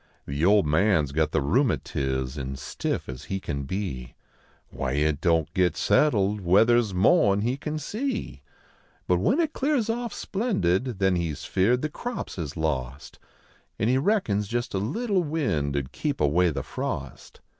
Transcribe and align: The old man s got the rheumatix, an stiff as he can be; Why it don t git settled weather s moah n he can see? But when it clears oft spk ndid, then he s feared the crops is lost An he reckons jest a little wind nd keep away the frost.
The 0.25 0.43
old 0.43 0.65
man 0.65 1.03
s 1.03 1.11
got 1.11 1.29
the 1.31 1.41
rheumatix, 1.43 2.35
an 2.35 2.55
stiff 2.55 3.07
as 3.07 3.25
he 3.25 3.39
can 3.39 3.65
be; 3.65 4.15
Why 4.71 4.93
it 4.93 5.21
don 5.21 5.45
t 5.45 5.51
git 5.53 5.77
settled 5.77 6.41
weather 6.41 6.77
s 6.79 6.91
moah 6.91 7.33
n 7.33 7.41
he 7.41 7.55
can 7.55 7.77
see? 7.77 8.41
But 9.07 9.19
when 9.19 9.39
it 9.39 9.53
clears 9.53 9.91
oft 9.91 10.15
spk 10.15 10.59
ndid, 10.59 10.97
then 10.97 11.17
he 11.17 11.29
s 11.29 11.45
feared 11.45 11.83
the 11.83 11.89
crops 11.89 12.39
is 12.39 12.57
lost 12.57 13.19
An 13.77 13.89
he 13.89 13.99
reckons 13.99 14.47
jest 14.47 14.73
a 14.73 14.79
little 14.79 15.21
wind 15.23 15.77
nd 15.77 15.91
keep 15.91 16.19
away 16.19 16.49
the 16.49 16.63
frost. 16.63 17.39